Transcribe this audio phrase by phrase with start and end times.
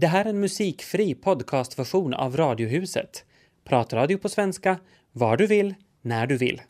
[0.00, 3.24] Det här är en musikfri podcastversion av Radiohuset.
[3.64, 4.78] Pratradio på svenska,
[5.12, 6.62] var du vill, när du vill.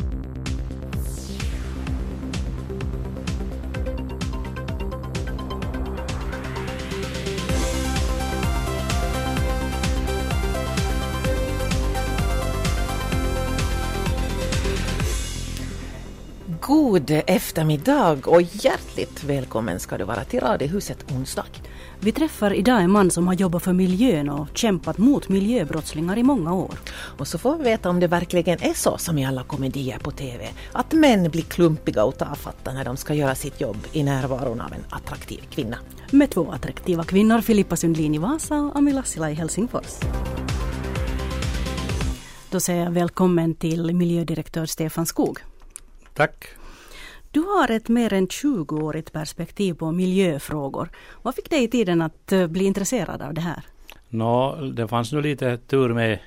[16.60, 21.46] God eftermiddag och hjärtligt välkommen ska du vara till Radiohuset onsdag.
[22.02, 26.22] Vi träffar idag en man som har jobbat för miljön och kämpat mot miljöbrottslingar i
[26.22, 26.74] många år.
[26.92, 30.10] Och så får vi veta om det verkligen är så som i alla komedier på
[30.10, 34.60] TV, att män blir klumpiga och tafatta när de ska göra sitt jobb i närvaron
[34.60, 35.76] av en attraktiv kvinna.
[36.10, 39.98] Med två attraktiva kvinnor, Filippa Sundlin i Vasa och Ami Lassila i Helsingfors.
[42.50, 45.38] Då säger jag välkommen till miljödirektör Stefan Skog.
[46.14, 46.59] Tack.
[47.32, 50.90] Du har ett mer än 20-årigt perspektiv på miljöfrågor.
[51.22, 53.62] Vad fick dig i tiden att eh, bli intresserad av det här?
[54.08, 56.18] Nå, det fanns nog lite tur med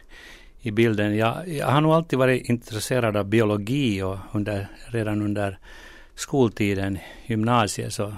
[0.61, 1.17] i bilden.
[1.17, 5.59] Jag, jag har nog alltid varit intresserad av biologi och under, redan under
[6.16, 8.14] skoltiden, gymnasiet, så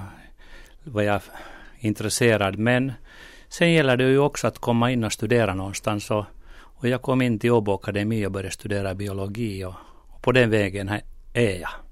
[0.83, 1.21] var jag
[1.79, 2.57] intresserad.
[2.57, 2.93] Men
[3.49, 6.11] sen gäller det ju också att komma in och studera någonstans.
[6.11, 6.25] Och,
[6.57, 9.73] och jag kom in till Åbo Akademi och började studera biologi och,
[10.07, 10.91] och på den vägen
[11.33, 11.84] är jag.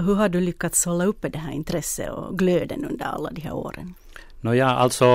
[0.00, 3.54] Hur har du lyckats hålla uppe det här intresset och glöden under alla de här
[3.54, 3.94] åren?
[4.40, 5.06] Nåja, alltså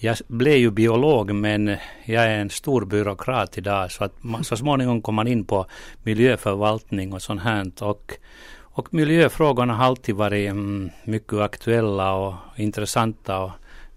[0.00, 4.56] jag blev ju biolog men jag är en stor byråkrat idag så att man, så
[4.56, 5.66] småningom kom man in på
[6.02, 8.12] miljöförvaltning och sånt här och,
[8.58, 13.50] och miljöfrågorna har alltid varit mm, mycket aktuella och intressanta och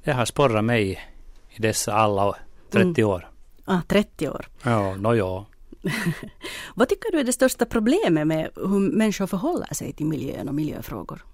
[0.03, 0.99] det har sporrat mig
[1.49, 2.35] i dessa alla
[2.71, 3.11] 30 mm.
[3.11, 3.29] år.
[3.65, 4.45] Ah, 30 år.
[4.63, 5.45] Ja, nåja.
[6.75, 10.55] Vad tycker du är det största problemet med hur människor förhåller sig till miljön och
[10.55, 11.25] miljöfrågor?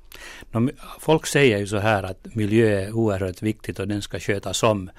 [1.00, 4.90] Folk säger ju så här att miljö är oerhört viktigt och den ska skötas om.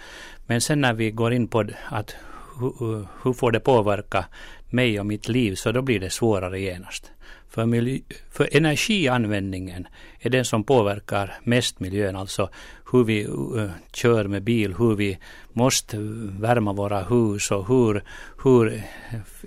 [0.47, 2.15] Men sen när vi går in på att
[2.61, 4.25] hur, hur får det påverka
[4.71, 7.11] mig och mitt liv så då blir det svårare genast.
[7.57, 7.99] För, miljö,
[8.31, 9.87] för energianvändningen
[10.21, 12.51] är den som påverkar mest miljön, alltså
[12.93, 15.19] hur vi uh, kör med bil, hur vi
[15.53, 15.97] måste
[16.41, 18.03] värma våra hus och hur,
[18.45, 18.83] hur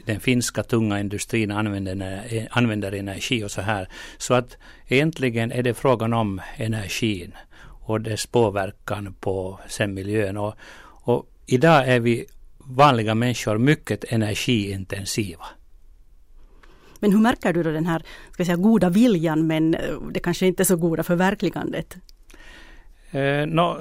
[0.06, 3.88] den finska tunga industrin använder, använder energi och så här.
[4.18, 7.31] Så att egentligen är det frågan om energin
[7.62, 10.38] och dess påverkan på sen miljön.
[10.38, 12.26] Och, och idag är vi
[12.58, 15.46] vanliga människor mycket energiintensiva.
[16.99, 20.47] Men hur märker du då den här ska säga, goda viljan men eh, det kanske
[20.47, 21.97] inte är så goda förverkligandet?
[23.11, 23.77] Eh, no,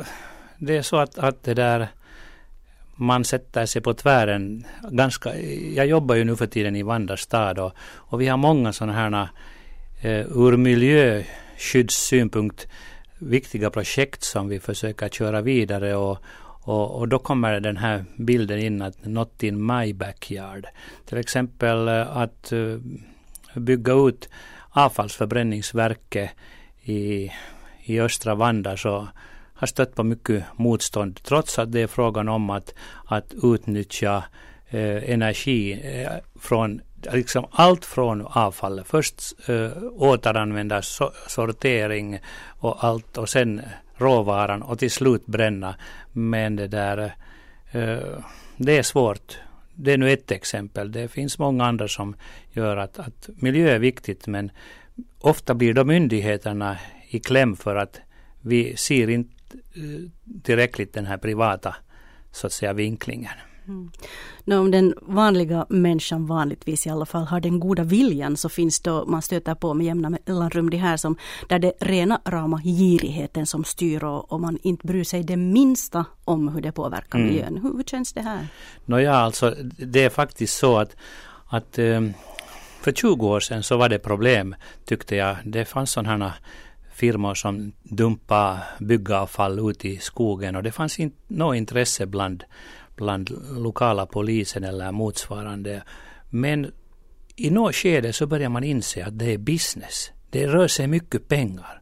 [0.59, 1.89] det är så att, att det där
[2.97, 5.41] man sätter sig på tvären ganska,
[5.75, 9.29] jag jobbar ju nu för tiden i Vandastad och, och vi har många sådana här
[10.01, 12.69] eh, ur miljöskyddssynpunkt
[13.19, 16.19] viktiga projekt som vi försöker köra vidare och,
[16.69, 20.67] och, och, då kommer den här bilden in att not in my backyard.
[21.07, 22.77] Till exempel eh, att eh,
[23.55, 24.29] bygga ut
[24.71, 26.31] avfallsförbränningsverket
[26.83, 27.33] i,
[27.85, 29.09] i östra Vanda så
[29.55, 32.75] har stött på mycket motstånd trots att det är frågan om att,
[33.05, 34.25] att utnyttja
[34.69, 36.81] eh, energi eh, från
[37.13, 38.87] liksom allt från avfallet.
[38.87, 43.63] Först eh, återanvända so sortering och allt och sen
[43.99, 45.75] råvaran och till slut bränna.
[46.13, 46.99] Men det där,
[47.71, 48.19] eh,
[48.57, 49.39] det är svårt.
[49.75, 50.93] Det är nu ett exempel.
[50.93, 52.17] Det finns många andra som
[52.53, 54.51] gör att, att miljö är viktigt men
[55.19, 56.79] ofta blir då myndigheterna
[57.09, 58.01] i kläm för att
[58.41, 60.11] vi ser inte eh,
[60.43, 61.77] tillräckligt den här privata
[62.33, 63.33] så att säga vinklingen.
[63.69, 63.91] Mm.
[64.45, 68.81] No, om den vanliga människan vanligtvis i alla fall har den goda viljan så finns
[68.81, 71.17] då, man stöter på med jämna mellanrum det här som
[71.49, 76.05] där det rena rama girigheten som styr och, och man inte bryr sig det minsta
[76.25, 77.31] om hur det påverkar mm.
[77.31, 77.59] miljön.
[77.63, 78.49] Hur, hur känns det här?
[78.85, 80.97] Nåja, alltså det är faktiskt så att,
[81.49, 82.15] att um,
[82.81, 84.55] för 20 år sedan så var det problem
[84.85, 85.37] tyckte jag.
[85.45, 86.35] Det fanns sådana här
[86.99, 92.45] firmor som dumpade byggavfall ut i skogen och det fanns inte något intresse bland
[92.99, 95.83] bland lokala polisen eller motsvarande.
[96.31, 96.71] Men
[97.37, 100.11] i något skede så börjar man inse att det är business.
[100.31, 101.81] Det rör sig mycket pengar.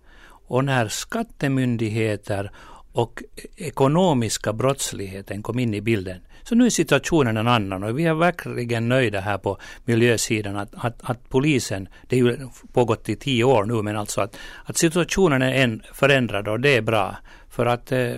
[0.49, 2.51] Och när skattemyndigheter
[2.93, 3.23] och
[3.57, 8.15] ekonomiska brottsligheten kom in i bilden så nu är situationen en annan och vi är
[8.15, 13.45] verkligen nöjda här på miljösidan att, att, att polisen, det är ju pågått i tio
[13.45, 17.17] år nu, men alltså att, att situationen är en förändrad och det är bra.
[17.51, 18.15] För att eh,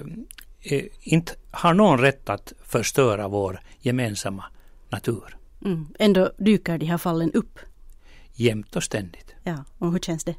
[0.63, 4.45] eh, inte har någon rätt att förstöra vår gemensamma
[4.91, 5.37] natur.
[5.65, 5.87] Mm.
[5.99, 7.59] Ändå dyker de här fallen upp?
[8.35, 9.35] Jämt och ständigt.
[9.43, 10.35] Ja, och hur känns det?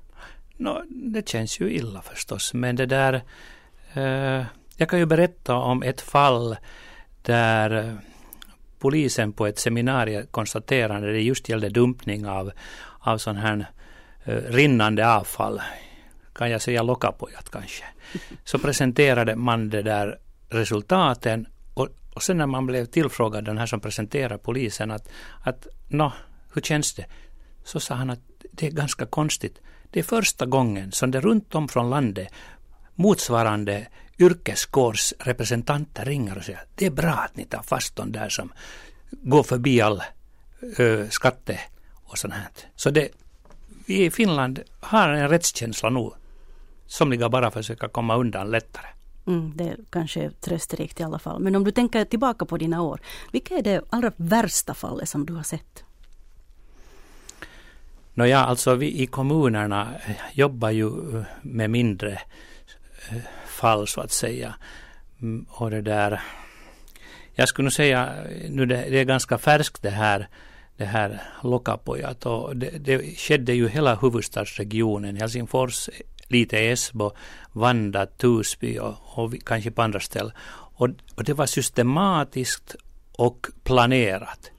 [0.58, 3.22] No, det känns ju illa förstås, men det där...
[3.94, 4.46] Eh,
[4.78, 6.58] Jag kan ju berätta om ett fall
[7.22, 7.94] där eh,
[8.80, 12.52] polisen på ett seminarium konstaterade det just gällde dumpning av,
[13.00, 13.66] av sån här
[14.28, 15.62] uh, rinnande avfall.
[16.40, 17.84] Kan jag säga lockapojat kanske.
[18.44, 20.20] Så presenterade man det där
[20.50, 25.10] resultaten och, och sen när man blev tillfrågad, den här som presenterar polisen, att,
[25.44, 26.14] att nå,
[26.54, 27.06] hur känns det?
[27.64, 28.20] Så sa han att
[28.52, 29.62] det är ganska konstigt.
[29.92, 32.28] Det är första gången som det runt om från landet
[32.96, 33.88] motsvarande
[34.20, 38.54] yrkeskårsrepresentanter ringer och säger det är bra att ni tar fast de där som
[39.10, 40.04] går förbi all
[40.78, 41.60] ö, skatte
[42.04, 42.48] och sånt här.
[42.76, 43.10] Så det,
[43.86, 46.10] vi i Finland har en rättskänsla nu.
[46.90, 48.86] Somliga bara försöker komma undan lättare.
[49.28, 51.40] Mm, det är kanske trösterikt i alla fall.
[51.40, 53.02] Men om du tänker tillbaka på dina år,
[53.32, 55.84] vilket är det allra värsta fallet som du har sett?
[58.14, 59.88] Nåja, alltså vi i kommunerna
[60.34, 60.92] jobbar ju
[61.42, 62.22] med mindre
[63.46, 64.56] fall så att säga.
[65.22, 66.22] Mm, och det där,
[67.34, 68.14] jag skulle nog säga,
[68.50, 70.28] nu det, det är ganska färskt det här,
[70.78, 75.90] det här Lokapojat och det, det skedde ju hela huvudstadsregionen, Helsingfors,
[76.30, 77.12] lite Esbo,
[77.54, 80.32] Vanda, Tusby och, och kanske på andra ställen.
[80.80, 82.76] Och, och det var systematiskt
[83.12, 84.52] och planerat.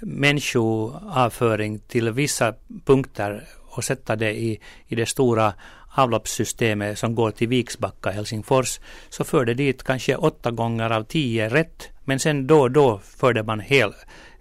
[0.00, 2.54] människoavföring till vissa
[2.84, 3.48] punkter
[3.78, 5.54] och sätta det i, i det stora
[5.98, 11.88] avloppssystemet som går till Viksbacka, Helsingfors, så förde dit kanske åtta gånger av tio rätt.
[12.04, 13.92] Men sen då och då förde man hel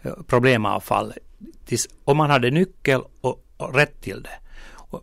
[0.02, 1.14] eh, problemavfall
[1.66, 4.40] tills, och man hade nyckel och, och rätt till det.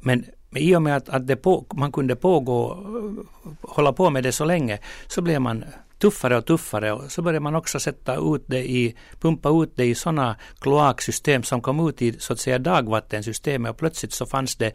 [0.00, 4.10] Men, men i och med att, att det på, man kunde pågå, eh, hålla på
[4.10, 5.64] med det så länge, så blev man
[5.98, 9.84] tuffare och tuffare och så började man också sätta ut det i, pumpa ut det
[9.84, 14.56] i sådana kloaksystem som kom ut i så att säga dagvattensystemet och plötsligt så fanns
[14.56, 14.72] det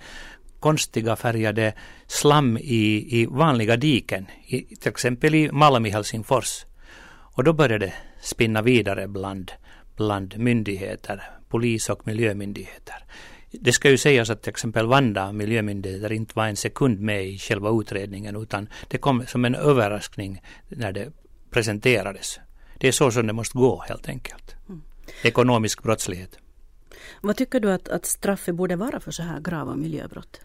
[0.60, 1.74] konstiga färgade
[2.08, 6.66] slam i, i vanliga diken, i, till exempel i Malm i Helsingfors.
[7.36, 9.52] Och då började det spinna vidare bland,
[9.96, 13.06] bland myndigheter, polis och miljömyndigheter.
[13.52, 17.38] Det ska ju sägas att till exempel Vanda miljömyndigheter inte var en sekund med i
[17.38, 21.12] själva utredningen utan det kom som en överraskning när det
[21.50, 22.40] presenterades.
[22.78, 24.56] Det är så som det måste gå helt enkelt.
[24.70, 24.82] Mm.
[25.24, 26.38] Ekonomisk brottslighet.
[27.22, 30.42] Vad tycker du att, att straffet borde vara för så här grava miljöbrott?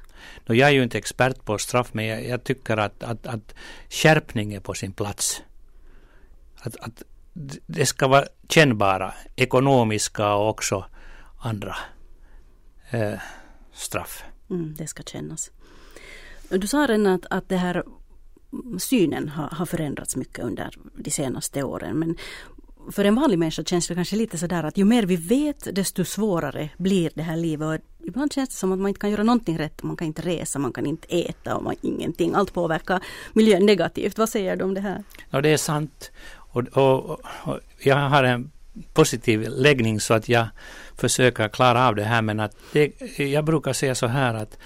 [0.47, 3.55] No, jag är ju inte expert på straff men jag, jag tycker att, att, att
[3.91, 5.43] skärpning är på sin plats.
[6.57, 7.03] Att, att
[7.67, 10.85] det ska vara kännbara ekonomiska och också
[11.39, 11.77] andra
[12.91, 13.21] eh,
[13.73, 14.25] straff.
[14.51, 15.51] Mm, det ska kännas.
[16.49, 17.85] Du sa redan att, att det här
[18.79, 21.99] synen har, har förändrats mycket under de senaste åren.
[21.99, 22.17] Men
[22.93, 26.05] för en vanlig människa känns det kanske lite sådär att ju mer vi vet desto
[26.05, 27.67] svårare blir det här livet.
[27.67, 29.83] Och ibland känns det som att man inte kan göra någonting rätt.
[29.83, 32.35] Man kan inte resa, man kan inte äta och man, ingenting.
[32.35, 33.01] Allt påverkar
[33.33, 34.19] miljön negativt.
[34.19, 35.05] Vad säger du om det här?
[35.31, 36.11] Ja, det är sant.
[36.35, 37.11] Och, och,
[37.45, 38.51] och jag har en
[38.93, 40.47] positiv läggning så att jag
[40.97, 42.23] försöker klara av det här.
[42.23, 44.59] Men att det, jag brukar säga så här att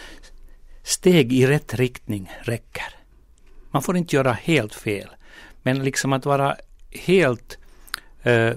[0.82, 2.94] steg i rätt riktning räcker.
[3.70, 5.08] Man får inte göra helt fel.
[5.62, 6.56] Men liksom att vara
[6.91, 7.58] helt
[8.26, 8.53] uh,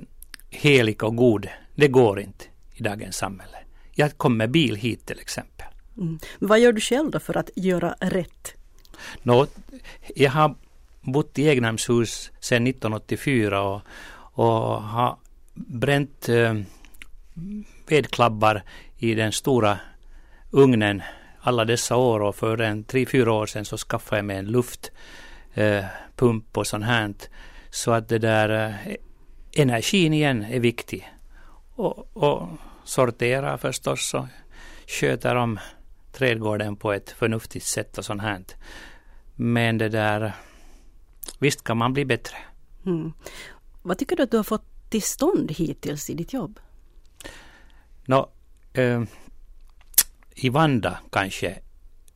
[0.49, 3.57] helig och god, det går inte i dagens samhälle.
[3.95, 5.67] Jag kom med bil hit till exempel.
[5.97, 6.19] Mm.
[6.39, 8.53] Vad gör du själv då för att göra rätt?
[9.23, 9.47] Nå,
[10.15, 10.55] jag har
[11.01, 13.81] bott i egnahemshus sedan 1984 och,
[14.33, 15.17] och har
[15.53, 16.53] bränt eh,
[17.87, 18.63] vedklabbar
[18.97, 19.79] i den stora
[20.51, 21.01] ugnen
[21.41, 24.45] alla dessa år och för en tre, fyra år sedan så skaffade jag mig en
[24.45, 27.13] luftpump eh, och sånt här.
[27.69, 28.95] Så att det där eh,
[29.61, 31.09] energin igen är viktig.
[31.75, 32.47] Och, och
[32.83, 34.25] sortera förstås och
[34.87, 35.59] sköter om
[36.11, 38.43] trädgården på ett förnuftigt sätt och sånt här.
[39.35, 40.33] Men det där,
[41.39, 42.37] visst kan man bli bättre.
[42.85, 43.13] Mm.
[43.81, 46.59] Vad tycker du att du har fått till stånd hittills i ditt jobb?
[48.11, 48.29] Nå,
[48.73, 49.01] eh,
[50.35, 51.59] I Vanda kanske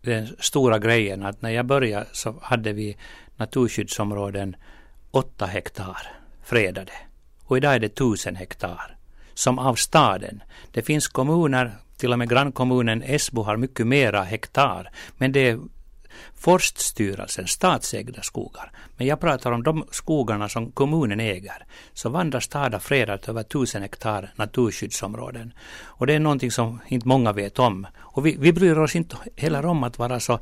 [0.02, 2.98] den stora grejen att när jag började så hade vi
[3.36, 4.56] naturskyddsområden
[5.12, 5.98] 8 hektar
[6.44, 6.92] fredade.
[7.44, 8.98] Och idag är det 1000 hektar.
[9.34, 10.44] Som av staden.
[10.72, 14.92] Det finns kommuner, till och med grannkommunen Esbo har mycket mera hektar.
[15.18, 15.60] Men det är
[16.36, 18.72] Forststyrelsen, statsägda skogar.
[18.98, 21.66] Men jag pratar om de skogarna som kommunen äger.
[21.94, 25.54] Så vandrar, stad har fredat över tusen hektar naturskyddsområden.
[25.84, 27.88] Och det är någonting som inte många vet om.
[27.98, 30.40] Och vi, vi bryr oss inte heller om att vara så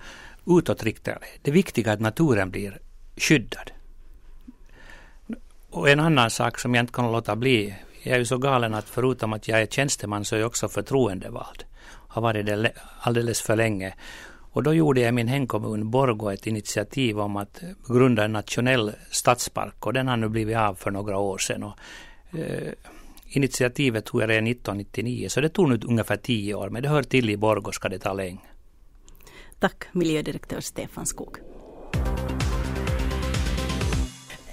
[0.47, 1.19] utåtriktade.
[1.41, 2.79] Det viktiga är att naturen blir
[3.17, 3.71] skyddad.
[5.69, 7.75] Och en annan sak som jag inte kan låta bli.
[8.03, 10.69] Jag är ju så galen att förutom att jag är tjänsteman så är jag också
[10.69, 11.63] förtroendevald.
[12.07, 13.93] Har varit det alldeles för länge.
[14.53, 18.91] Och då gjorde jag i min hemkommun Borgå ett initiativ om att grunda en nationell
[19.11, 21.63] stadspark och den har nu blivit av för några år sedan.
[21.63, 21.77] Och,
[22.39, 22.73] eh,
[23.25, 27.03] initiativet tog jag redan 1999 så det tog nu ungefär tio år men det hör
[27.03, 28.41] till i Borgå ska det ta länge.
[29.59, 31.37] Tack miljödirektör Stefan Skog.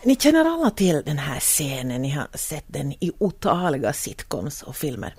[0.02, 4.76] Ni känner alla till den här scenen, ni har sett den i otaliga sitcoms och
[4.76, 5.14] filmer.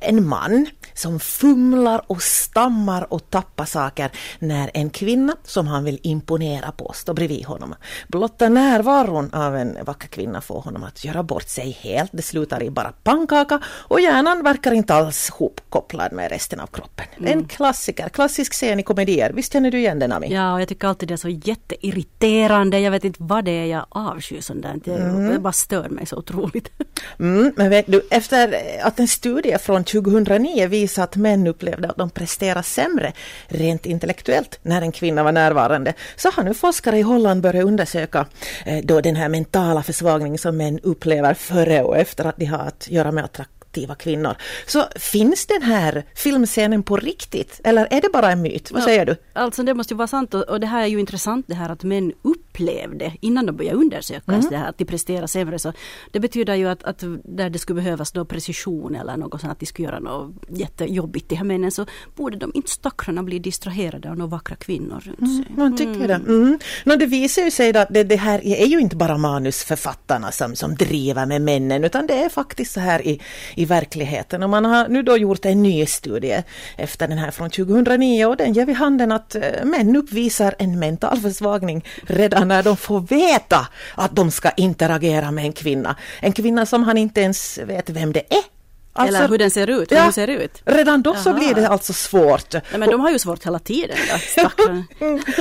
[0.00, 6.00] En man som fumlar och stammar och tappar saker när en kvinna som han vill
[6.02, 7.74] imponera på står bredvid honom.
[8.08, 12.10] Blotta närvaron av en vacker kvinna får honom att göra bort sig helt.
[12.12, 17.06] Det slutar i bara pannkaka och hjärnan verkar inte alls hopkopplad med resten av kroppen.
[17.18, 17.32] Mm.
[17.32, 19.32] En klassiker, klassisk scen i komedier.
[19.32, 20.34] Visst känner du igen den Ami?
[20.34, 22.80] Ja, och jag tycker alltid det är så jätteirriterande.
[22.80, 24.80] Jag vet inte vad det är jag avskyr avsky sånt där.
[24.84, 25.32] Det, mm.
[25.32, 26.68] det bara stör mig så otroligt.
[27.18, 31.96] Mm, men vet du, efter att en studie från 2009 visar att män upplevde att
[31.96, 33.12] de presterar sämre
[33.48, 38.26] rent intellektuellt när en kvinna var närvarande, så har nu forskare i Holland börjat undersöka
[38.64, 42.58] eh, då den här mentala försvagning som män upplever före och efter att de har
[42.58, 43.32] att göra med att
[43.76, 44.36] aktiva kvinnor.
[44.66, 48.70] Så finns den här filmscenen på riktigt eller är det bara en myt?
[48.70, 49.16] Vad säger du?
[49.32, 51.84] Alltså det måste ju vara sant och, det här är ju intressant det här att
[51.84, 54.46] män upplevde innan de började undersöka mm.
[54.50, 55.58] det här att de presterar sämre.
[55.58, 55.72] Så
[56.12, 59.60] det betyder ju att, att där det skulle behövas då precision eller något sånt att
[59.60, 64.10] de skulle göra något jättejobbigt de här männen så borde de inte stackarna bli distraherade
[64.10, 65.52] av några vackra kvinnor runt mm, sig.
[65.52, 66.06] Mm, man tycker mm.
[66.06, 66.14] det.
[66.14, 66.58] Mm.
[66.84, 70.56] No, det visar ju sig att det, det, här är ju inte bara manusförfattarna som,
[70.56, 73.20] som driver med männen utan det är faktiskt så här i,
[73.54, 74.42] i verkligheten.
[74.42, 76.42] Och man har nu då gjort en ny studie
[76.76, 80.78] efter den här från 2009 och den ger vid handen att eh, män uppvisar en
[80.78, 85.96] mental försvagning redan när de får veta att de ska interagera med en kvinna.
[86.20, 88.55] En kvinna som han inte ens vet vem det är
[88.96, 90.62] Alltså, Eller hur den ser ut, hur ja, ser ut.
[90.64, 91.22] Redan då Jaha.
[91.22, 92.52] så blir det alltså svårt.
[92.52, 93.96] Nej, men de har ju svårt hela tiden.
[94.36, 94.82] Då,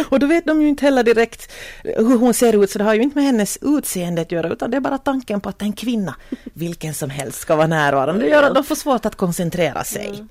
[0.09, 1.51] och då vet de ju inte heller direkt
[1.83, 4.71] hur hon ser ut, så det har ju inte med hennes utseende att göra, utan
[4.71, 6.15] det är bara tanken på att en kvinna,
[6.53, 8.25] vilken som helst, ska vara närvarande.
[8.25, 10.07] Det gör att de får svårt att koncentrera sig.
[10.07, 10.29] Mm.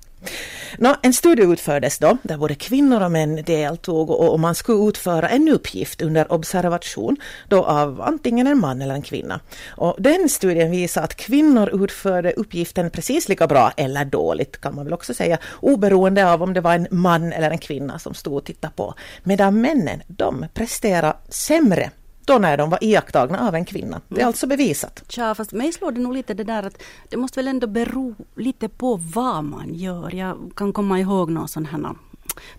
[0.78, 5.28] Nå, en studie utfördes då, där både kvinnor och män deltog och, man skulle utföra
[5.28, 7.16] en uppgift under observation
[7.48, 9.40] då av antingen en man eller en kvinna.
[9.66, 14.84] Och den studien visar att kvinnor utförde uppgiften precis lika bra eller dåligt kan man
[14.84, 18.34] väl också säga, oberoende av om det var en man eller en kvinna som stod
[18.36, 18.94] och tittade på.
[19.22, 21.90] Medan männen, de presterade sämre
[22.26, 24.00] då när de var iakttagna av en kvinna.
[24.08, 24.26] Det är mm.
[24.26, 25.02] alltså bevisat.
[25.16, 28.14] Ja, fast mig slår det nog lite det där att det måste väl ändå bero
[28.36, 30.14] lite på vad man gör.
[30.14, 31.94] Jag kan komma ihåg någon sån här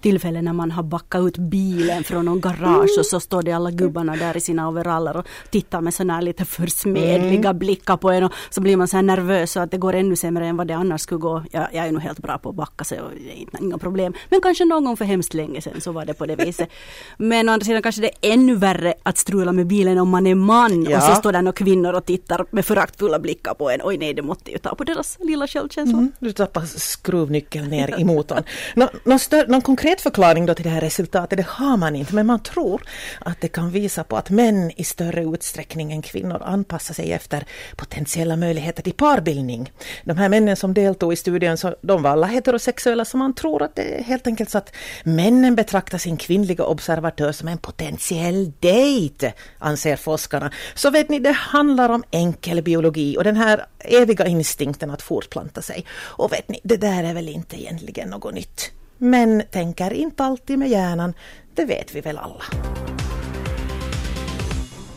[0.01, 3.72] tillfälle när man har backat ut bilen från någon garage och så står det alla
[3.72, 7.60] gubbarna där i sina overaller och tittar med sådana här lite försmedliga mm.
[7.60, 10.15] blickar på en och så blir man så här nervös så att det går ännu
[10.15, 11.44] sämre än vad det annars skulle gå.
[11.51, 14.13] Jag, jag är nog helt bra på att backa så det är inga problem.
[14.29, 16.70] Men kanske någon gång för hemskt länge sedan så var det på det viset.
[17.17, 20.27] Men å andra sidan kanske det är ännu värre att strula med bilen om man
[20.27, 20.98] är man ja.
[20.98, 23.79] och så står det några kvinnor och tittar med föraktfulla blickar på en.
[23.84, 25.98] Oj nej, det måste ju ta på deras lilla självkänsla.
[25.98, 26.12] Mm.
[26.20, 28.44] Du tappar skruvnyckeln ner i motorn.
[28.75, 32.16] Nå, någon, större, någon konkret förklaring då till det här resultatet, det har man inte,
[32.16, 32.82] men man tror
[33.20, 37.46] att det kan visa på att män i större utsträckning än kvinnor anpassar sig efter
[37.76, 39.72] potentiella möjligheter till parbildning.
[40.04, 43.64] De här männen som deltog i studien, så de var alla heterosexuella, så man tror
[43.64, 48.52] att det är helt enkelt så att männen betraktar sin kvinnliga observatör som en potentiell
[48.60, 50.52] dejt, anser forskarna.
[50.76, 55.62] Så vet ni, det handlar om enkel biologi och den här eviga instinkten att fortplanta
[55.62, 55.86] sig.
[55.92, 58.72] Och vet ni, det där är väl inte egentligen något nytt.
[58.98, 61.14] Men tänker inte alltid med hjärnan,
[61.54, 62.44] det vet vi väl alla.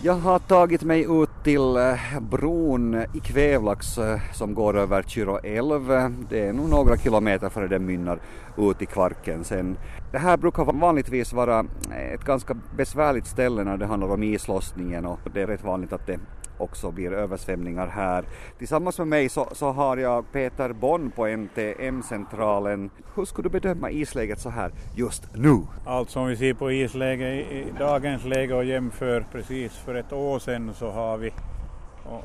[0.02, 5.38] Jag har tagit mig ut till eh, bron i Kvävlax eh, som går över Kyrå
[5.38, 5.88] älv.
[6.30, 8.18] Det är nog några kilometer före den mynnar
[8.58, 9.76] ut i Kvarken sen.
[10.12, 11.58] Det här brukar vanligtvis vara
[11.90, 15.92] eh, ett ganska besvärligt ställe när det handlar om islossningen och det är rätt vanligt
[15.92, 16.18] att det
[16.58, 18.24] också blir översvämningar här.
[18.58, 22.90] Tillsammans med mig så, så har jag Peter Bonn på MTM-centralen.
[23.14, 25.62] Hur skulle du bedöma isläget så här just nu?
[25.86, 30.12] Alltså om vi ser på isläget i, i dagens läge och jämför precis för ett
[30.12, 31.32] år sedan så har vi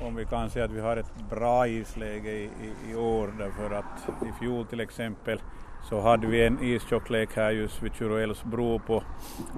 [0.02, 3.76] om vi kan säga att vi har ett bra isläge i, i, i år därför
[3.76, 5.42] att i fjol till exempel
[5.90, 9.04] så hade vi en istjocklek här just vid Tjuroälvsbro på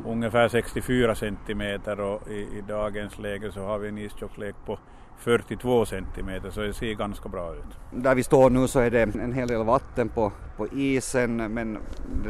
[0.06, 4.80] ungefär 64 centimeter och i, i dagens läge så har vi en istjocklek på
[5.18, 8.02] 42 centimeter så det ser ganska bra ut.
[8.04, 11.78] Där vi står nu så är det en hel del vatten på, på isen men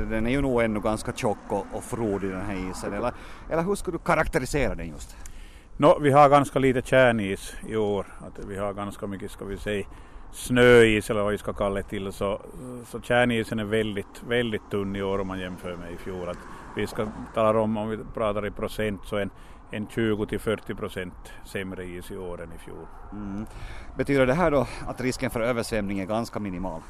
[0.10, 2.94] den är ju nog ännu ganska tjock och, och frodig den här isen.
[2.94, 3.12] Eller,
[3.50, 5.16] eller hur skulle du karaktärisera den just?
[5.78, 8.06] No, vi har ganska lite kärnis i år.
[8.20, 9.86] Att vi har ganska mycket, ska vi säga,
[10.36, 12.12] snöis eller vad vi ska kalla det till.
[12.12, 12.42] Så,
[12.86, 16.30] så kärnisen är väldigt, väldigt tunn i år om man jämför med i fjol.
[16.30, 16.38] Att
[16.75, 19.30] vi ska tala om, om vi pratar i procent, så en,
[19.72, 21.13] en 20 till 40 procent
[21.46, 22.86] sämre is i år än i fjol.
[23.12, 23.46] Mm.
[23.98, 26.82] Betyder det här då att risken för översvämning är ganska minimal?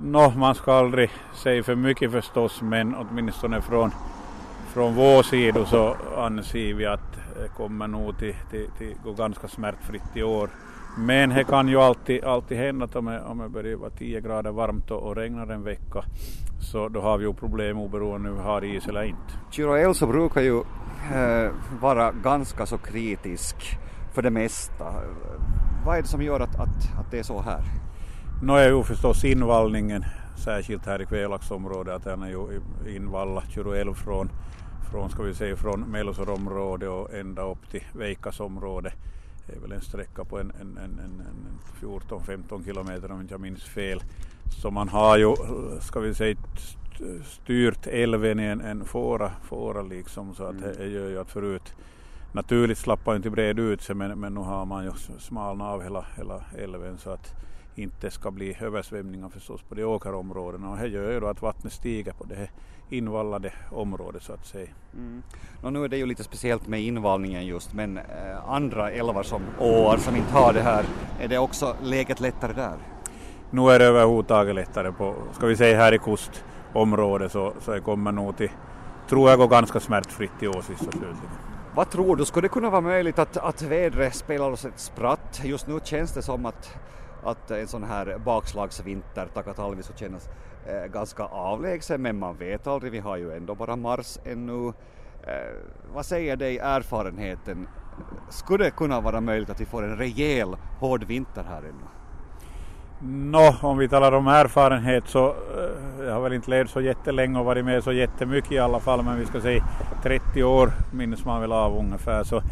[0.00, 3.90] Nå, no, man ska aldrig säga för mycket förstås, men åtminstone från,
[4.72, 9.48] från vår sida så anser vi att det kommer nog till, till, till gå ganska
[9.48, 10.50] smärtfritt i år.
[10.98, 14.52] Men det kan ju alltid, alltid hända att om om det börjar vara 10 grader
[14.52, 16.04] varmt och, och regnar en vecka
[16.60, 19.32] så då har vi ju problem oberoende om vi har is eller inte.
[19.50, 20.58] Kyro så brukar ju
[21.14, 21.50] eh,
[21.80, 23.78] vara ganska så kritisk
[24.12, 24.84] för det mesta.
[25.86, 27.62] Vad är det som gör att, att, att det är så här?
[28.42, 30.04] Nå är ju förstås invallningen,
[30.44, 32.60] särskilt här i Kvelaxområdet, att den är ju
[32.94, 34.30] invallad Kyro från,
[34.90, 38.92] från, ska vi säga, från Melsorområdet och ända upp till Veikasområdet.
[39.48, 43.40] Det är väl en sträcka på en, en, en, en 14-15 kilometer om inte jag
[43.40, 44.02] minns fel.
[44.62, 45.34] Så man har ju,
[45.80, 46.36] ska vi säga,
[47.24, 50.74] styrt älven i en, en fåra, fåra liksom så att mm.
[50.76, 51.74] det gör ju att förut
[52.32, 55.82] naturligt slapp man inte bred ut sig men, men nu har man ju smalnat av
[55.82, 57.34] hela, hela älven så att
[57.74, 61.72] inte ska bli översvämningar förstås på de åkerområdena och det gör ju då att vattnet
[61.72, 62.50] stiger på det
[62.90, 64.68] invallade området så att säga.
[64.94, 65.22] Mm.
[65.62, 69.42] Och nu är det ju lite speciellt med invallningen just men eh, andra älvar som
[69.58, 70.84] åar som inte har det här,
[71.20, 72.76] är det också läget lättare där?
[73.50, 77.80] Nu är det överhuvudtaget lättare på, ska vi säga här i kustområdet så, så det
[77.80, 78.50] kommer nog till,
[79.08, 81.16] tror jag går ganska smärtfritt i år sista slutligen.
[81.74, 85.40] Vad tror du, skulle det kunna vara möjligt att, att vädret spelar oss ett spratt?
[85.44, 86.78] Just nu känns det som att,
[87.24, 90.32] att en sån här bakslagsvinter, Takatalvi, så känns eh,
[90.66, 94.68] Eh, ganska avlägsen men man vet aldrig, vi har ju ändå bara mars ännu.
[95.22, 95.54] Eh,
[95.94, 97.68] vad säger dig erfarenheten?
[98.28, 101.84] Skulle det kunna vara möjligt att vi får en rejäl hård vinter här ännu?
[103.00, 106.80] Nå, no, om vi talar om erfarenhet så eh, jag har väl inte levt så
[106.80, 109.64] jättelänge och varit med så jättemycket i alla fall men vi ska säga
[110.02, 112.42] 30 år minns man väl av ungefär så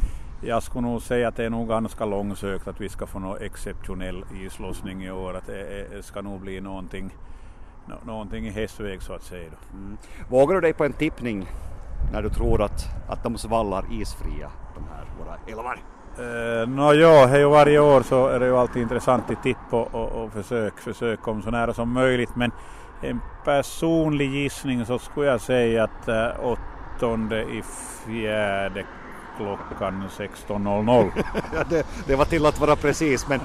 [0.43, 3.39] jag skulle nog säga att det är nog ganska långsökt att vi ska få någon
[3.41, 7.11] exceptionell islossning i år att det, det ska nog bli någonting
[8.05, 9.51] någonting i hästväg så att säga.
[9.73, 9.97] Mm.
[10.29, 11.47] Vågar du dig på en tippning
[12.13, 15.79] när du tror att, att de svallar isfria, de här våra älvar?
[16.19, 19.95] Uh, Nå ja, hej varje år så är det ju alltid intressant i tipp och,
[19.95, 22.51] och, och försök, försök komma så nära som möjligt men
[23.03, 26.57] en personlig gissning så skulle jag säga att uh,
[26.97, 27.63] åttonde i
[28.07, 28.85] fjärde
[29.37, 31.11] klockan 16.00.
[31.55, 33.41] ja, det, det var till att vara precis men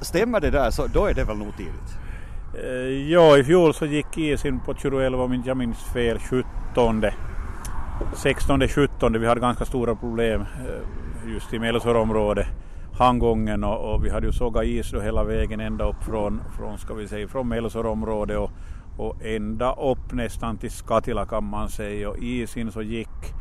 [0.00, 2.05] stämmer det där så då är det väl nog tidigt?
[2.64, 7.04] Eh, ja, i fjol så gick isen på 2011 om inte jag minns fel 17.
[8.14, 9.20] 16, 17.
[9.20, 12.46] Vi hade ganska stora problem eh, just i Melsårområdet
[12.98, 16.78] handgången och, och, vi hade ju sågat is då hela vägen ända upp från, från
[16.78, 18.50] ska vi säga, från Melsårområdet och,
[18.98, 23.34] och ända upp nästan till Skatila kan man säga och isen så gick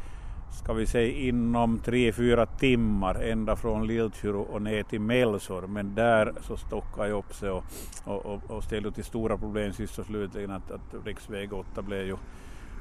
[0.49, 5.67] ska vi säga inom 3-4 timmar ända från Lilltjuro och ner till Melsor.
[5.67, 7.63] Men där så stockade jag upp sig och,
[8.03, 12.05] och, och, och ställde till stora problem sist och slutligen att, att riksväg 8 blev
[12.05, 12.17] ju,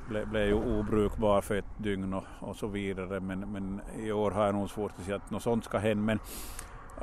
[0.09, 3.21] blev, blev ju obrukbar för ett dygn och, och så vidare.
[3.21, 6.03] Men, men i år har jag nog svårt att se att något sånt ska hända.
[6.03, 6.19] Men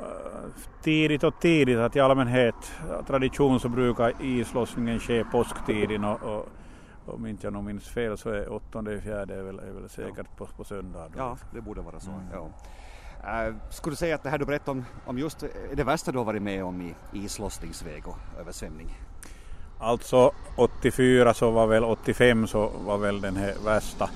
[0.00, 0.50] uh,
[0.82, 2.72] tidigt och tidigt att i allmänhet
[3.06, 6.48] tradition så brukar islossningen ske påsktiden och, och
[7.06, 10.34] om inte jag minns fel så är åttonde fjärde är väl, är väl säkert ja.
[10.36, 11.08] på, på söndag.
[11.08, 11.18] Då.
[11.18, 12.10] Ja, det borde vara så.
[12.10, 12.24] Mm.
[12.32, 12.48] Ja.
[13.48, 16.12] Uh, skulle du säga att det här du berättade om, om just är det värsta
[16.12, 18.98] du har varit med om i islossningsväg och översvämning?
[19.78, 24.10] Alltså 84 så var väl 85 så var väl den här värsta,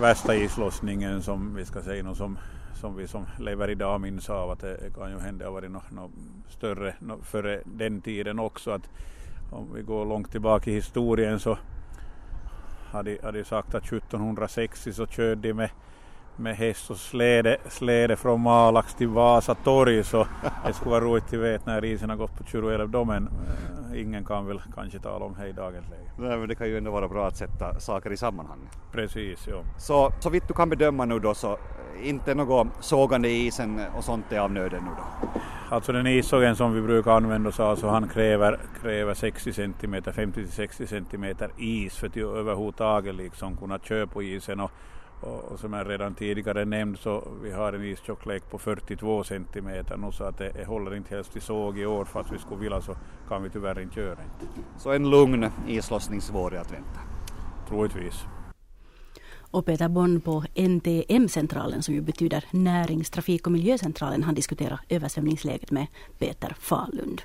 [0.00, 2.38] värsta islossningen som vi ska säga som,
[2.74, 5.90] som vi som lever idag minns av att det kan ju hända har varit något,
[5.90, 6.10] något
[6.48, 8.90] större något före den tiden också att
[9.50, 11.58] om vi går långt tillbaka i historien så
[12.94, 15.70] hade, hade sagt att 1760 så körde de med,
[16.36, 20.26] med häst och släde, släde från Malax till Vasa torg så
[20.66, 23.28] det skulle vara roligt att veta när isen har gått på 2011 då men
[23.92, 26.10] äh, ingen kan väl kanske tala om det i dagens läge.
[26.18, 28.58] Nej, men det kan ju ändå vara bra att sätta saker i sammanhang.
[28.92, 29.62] Precis, ja.
[29.78, 31.58] Så, så vitt du kan bedöma nu då så
[32.02, 35.28] inte något sågande i isen och sånt är av nöden nu då?
[35.68, 39.94] Alltså den issågen som vi brukar använda oss av så han kräver, kräver 60 cm,
[39.94, 44.70] 50-60 cm is för att överhuvudtaget liksom kunna köra på isen och,
[45.20, 49.68] och, och, som jag redan tidigare nämnt så vi har en istjocklek på 42 cm
[49.96, 52.60] nu så att det, det håller inte helst i såg i år fast vi skulle
[52.60, 52.96] vilja så
[53.28, 54.46] kan vi tyvärr inte göra det.
[54.78, 57.00] Så en lugn islossningsvår är att vänta?
[57.68, 58.24] Troligtvis
[59.54, 64.22] och Peter Bonn på NTM-centralen som ju betyder Närings-, trafik och miljöcentralen.
[64.22, 65.86] Han diskuterar översvämningsläget med
[66.18, 67.22] Peter Falund.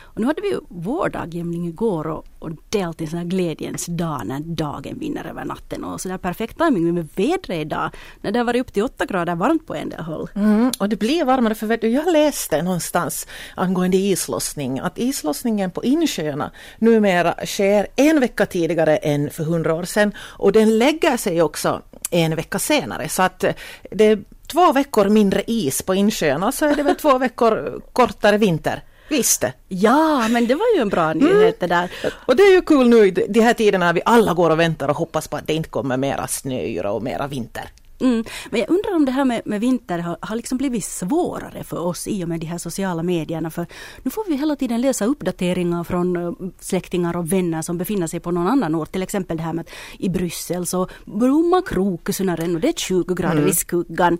[0.00, 4.22] Och nu hade vi ju vårdagjämning igår och, och delt en sån här glädjens dag
[4.24, 5.84] när dagen vinner över natten.
[5.84, 9.04] Och så där perfekt timing med vädret idag när det har varit upp till 8
[9.04, 10.28] grader varmt på en del håll.
[10.34, 16.50] Mm, och det blir varmare för jag läste någonstans angående islossning att islossningen på insjöarna
[16.78, 21.82] numera sker en vecka tidigare än för hundra år sedan och den lägger sig också
[22.10, 23.52] en vecka senare så att eh,
[23.90, 28.38] det är två veckor mindre is på insjöarna så är det väl två veckor kortare
[28.38, 28.82] vinter.
[29.08, 31.18] Visst Ja, men det var ju en bra mm.
[31.26, 31.90] nyhet det där.
[32.26, 34.60] Och det är ju kul cool nu de här tiderna när vi alla går och
[34.60, 37.70] väntar och hoppas på att det inte kommer mera snöyra och mera vinter.
[38.00, 38.24] Mm.
[38.50, 41.78] Men jag undrar om det här med, med vinter har, har liksom blivit svårare för
[41.78, 43.50] oss i och med de här sociala medierna.
[43.50, 43.66] För
[44.02, 48.20] nu får vi hela tiden läsa uppdateringar från uh, släktingar och vänner som befinner sig
[48.20, 48.92] på någon annan ort.
[48.92, 53.14] Till exempel det här med att i Bryssel så blommar krokusarna och det är 20
[53.14, 53.48] grader mm.
[53.48, 54.18] i skuggan.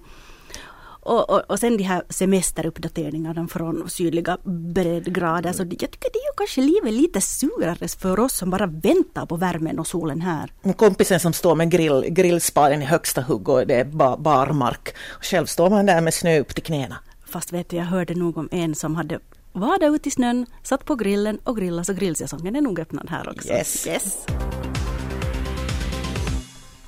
[1.04, 5.52] Och, och, och sen de här semesteruppdateringarna från sydliga breddgrader.
[5.52, 9.36] Så jag tycker det gör kanske livet lite surare för oss som bara väntar på
[9.36, 10.52] värmen och solen här.
[10.76, 14.94] Kompisen som står med grill, grillsparen i högsta hugg och det är bar, barmark.
[15.20, 16.96] Själv står man där med snö upp till knäna.
[17.26, 19.18] Fast vet du, jag hörde nog om en som hade
[19.52, 23.10] var där ute i snön, satt på grillen och grillade så grillsäsongen är nog öppnad
[23.10, 23.48] här också.
[23.48, 23.86] Yes.
[23.86, 24.26] yes.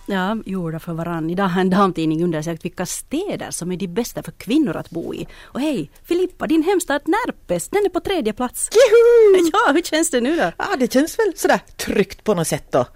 [0.07, 1.31] Ja, gjorda för varann.
[1.31, 5.15] Idag har en damtidning undersökt vilka städer som är de bästa för kvinnor att bo
[5.15, 5.29] i.
[5.43, 8.71] Och hej, Filippa, din hemstad Närpes, den är på tredje plats.
[8.73, 9.51] Juhu!
[9.53, 10.53] Ja, hur känns det nu då?
[10.59, 12.87] Ja, det känns väl sådär tryggt på något sätt då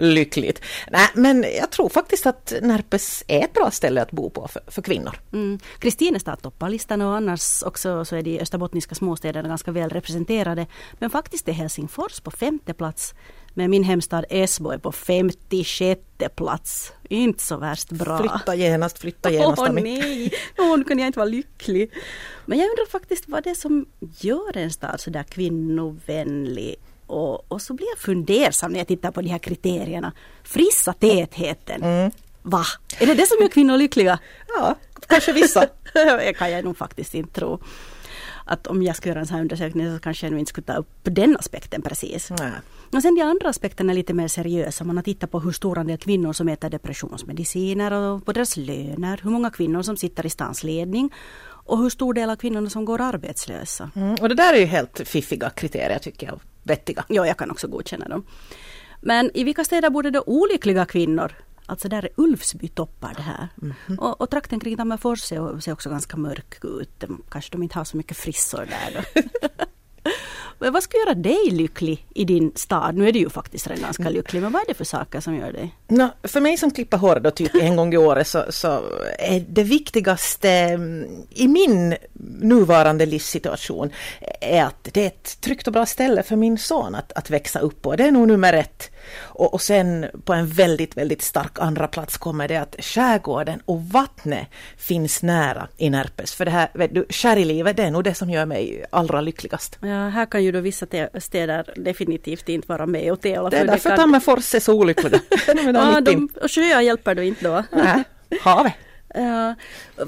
[0.00, 0.62] lyckligt.
[0.90, 4.62] Nej, men jag tror faktiskt att Närpes är ett bra ställe att bo på för,
[4.66, 5.20] för kvinnor.
[5.32, 5.58] Mm.
[5.78, 10.66] Kristinestad toppar listan och annars också så är de österbottniska småstäderna ganska väl representerade.
[10.92, 13.14] Men faktiskt är Helsingfors på femte plats.
[13.54, 16.00] Men min hemstad Esbo är på 56
[16.36, 16.92] plats.
[17.08, 18.18] Inte så värst bra.
[18.18, 19.58] Flytta genast, flytta genast.
[19.58, 20.32] Åh oh, nej,
[20.76, 21.92] nu kan jag inte vara lycklig.
[22.46, 23.86] Men jag undrar faktiskt vad det är som
[24.20, 26.76] gör en stad så där kvinnovänlig
[27.10, 30.12] och, och så blir jag fundersam när jag tittar på de här kriterierna.
[30.42, 31.82] Frissa tätheten.
[31.82, 32.10] Mm.
[32.42, 32.64] Va?
[32.98, 34.18] Är det det som gör kvinnor lyckliga?
[34.48, 35.66] Ja, kanske vissa.
[35.92, 37.60] det kan jag nog faktiskt inte tro.
[38.50, 40.74] Att om jag skulle göra en sån här undersökning så kanske jag inte skulle ta
[40.74, 42.30] upp den aspekten precis.
[42.30, 42.52] Nej.
[42.92, 44.84] Och sen de andra aspekterna är lite mer seriösa.
[44.84, 49.20] Man har tittat på hur stor andel kvinnor som äter depressionsmediciner och på deras löner.
[49.22, 51.10] Hur många kvinnor som sitter i stansledning
[51.42, 53.90] och hur stor del av kvinnorna som går arbetslösa.
[53.94, 57.04] Mm, och det där är ju helt fiffiga kriterier tycker jag vettiga.
[57.08, 58.24] Ja, jag kan också godkänna dem.
[59.00, 61.32] Men i vilka städer bor det då olyckliga kvinnor?
[61.70, 63.48] Alltså där är Ulfsby toppar det här.
[63.62, 63.98] Mm -hmm.
[63.98, 67.04] och, och trakten kring Tammerfors ser, ser också ganska mörk ut.
[67.30, 69.20] Kanske de inte har så mycket frissor där då.
[70.60, 72.94] Men vad skulle göra dig lycklig i din stad?
[72.94, 74.14] Nu är du ju faktiskt redan ganska mm.
[74.14, 75.76] lycklig, men vad är det för saker som gör dig?
[75.88, 78.82] No, för mig som klipper hår då typ en gång i året så, så
[79.18, 81.96] är det viktigaste mm, i min
[82.40, 83.90] nuvarande livssituation
[84.40, 87.58] är att det är ett tryggt och bra ställe för min son att, att växa
[87.58, 87.96] upp på.
[87.96, 88.90] Det är nog nummer ett.
[89.18, 93.82] Och, och sen på en väldigt, väldigt stark andra plats kommer det att skärgården och
[93.82, 96.34] vattnet finns nära i Närpes.
[96.34, 99.78] För det här, vet du, skärlivet det är nog det som gör mig allra lyckligast.
[99.80, 100.86] Ja, här kan ju då vissa
[101.18, 103.50] städer definitivt inte vara med och tävla.
[103.50, 103.98] Det är därför kan...
[103.98, 105.20] Tammerfors är så olyckliga.
[105.46, 107.64] ja, de, och sjöar hjälper då inte då?
[107.72, 108.04] Nej,
[108.40, 108.72] havet.
[109.18, 109.52] Uh,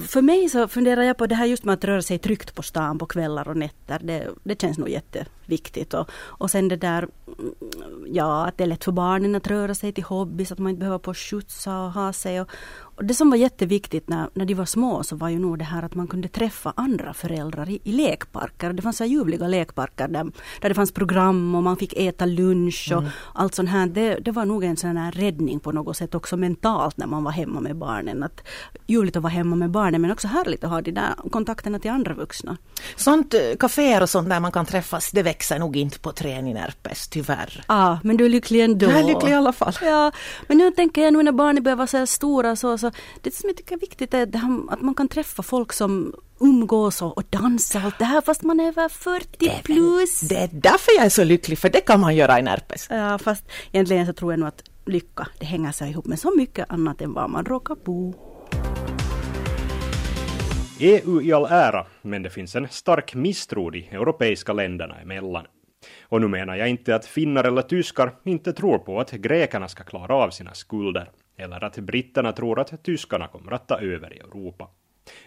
[0.06, 2.62] för mig så funderar jag på det här just med att röra sig tryggt på
[2.62, 3.98] stan på kvällar och nätter.
[4.02, 4.90] Det, det känns nog
[5.52, 5.94] jätteviktigt.
[5.94, 6.10] Och,
[6.40, 7.54] och sen det där, mm,
[8.06, 10.80] ja att det är lätt för barnen att röra sig till hobbys, att man inte
[10.80, 12.40] behöver på skjutsa och ha sig.
[12.40, 12.50] Och,
[12.96, 15.64] och det som var jätteviktigt när, när de var små så var ju nog det
[15.64, 18.72] här att man kunde träffa andra föräldrar i, i lekparker.
[18.72, 22.92] Det fanns så ljuvliga lekparker där, där det fanns program och man fick äta lunch
[22.92, 23.10] och mm.
[23.34, 23.86] allt sånt här.
[23.86, 27.24] Det, det var nog en sån här räddning på något sätt också mentalt när man
[27.24, 28.22] var hemma med barnen.
[28.22, 28.40] Att,
[28.86, 31.90] ljuvligt att vara hemma med barnen men också härligt att ha de där kontakterna till
[31.90, 32.56] andra vuxna.
[32.96, 36.48] Sånt eh, kaféer och sånt där man kan träffas det växer nog inte på träd
[36.48, 37.64] i Närpes tyvärr.
[37.68, 38.86] Ja ah, men du är lycklig ändå.
[38.86, 39.72] Jag är lycklig i alla fall.
[39.82, 40.12] Ja,
[40.48, 43.34] men nu tänker jag nu när barnen börjar vara så här stora så, så det
[43.34, 47.24] som jag tycker är viktigt är att man kan träffa folk som umgås och, och
[47.30, 50.20] dansa och allt det här fast man är över 40 det, plus.
[50.20, 52.86] Det är därför jag är så lycklig för det kan man göra i Närpes.
[52.90, 56.36] Ja fast egentligen så tror jag nog att lycka det hänger sig ihop med så
[56.36, 58.31] mycket annat än var man råkar bo.
[60.80, 65.46] EU i all ära, men det finns en stark misstro de europeiska länderna emellan.
[66.02, 69.84] Och nu menar jag inte att finnar eller tyskar inte tror på att grekerna ska
[69.84, 74.18] klara av sina skulder, eller att britterna tror att tyskarna kommer att ta över i
[74.18, 74.68] Europa.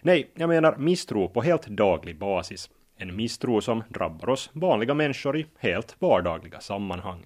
[0.01, 2.69] Nej, jag menar misstro på helt daglig basis.
[2.97, 7.25] En misstro som drabbar oss vanliga människor i helt vardagliga sammanhang.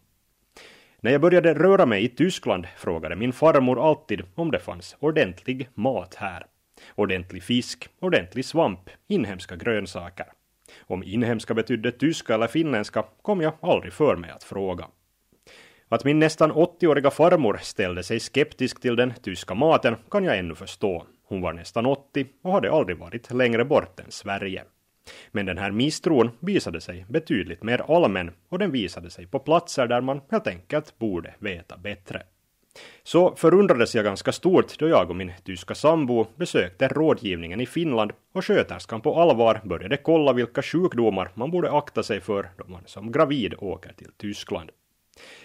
[1.01, 5.69] När jag började röra mig i Tyskland frågade min farmor alltid om det fanns ordentlig
[5.73, 6.45] mat här.
[6.95, 10.25] Ordentlig fisk, ordentlig svamp, inhemska grönsaker.
[10.82, 14.88] Om inhemska betydde tyska eller finländska kom jag aldrig för mig att fråga.
[15.89, 20.56] Att min nästan 80-åriga farmor ställde sig skeptisk till den tyska maten kan jag ännu
[20.56, 21.06] förstå.
[21.23, 24.63] Hon var nästan 80 och hade aldrig varit längre bort än Sverige.
[25.32, 29.88] Men den här misstron visade sig betydligt mer allmän och den visade sig på platser
[29.88, 32.23] där man helt enkelt borde veta bättre.
[33.03, 38.12] Så förundrades jag ganska stort då jag och min tyska sambo besökte rådgivningen i Finland
[38.34, 42.84] och sköterskan på allvar började kolla vilka sjukdomar man borde akta sig för då man
[42.86, 44.71] som gravid åker till Tyskland.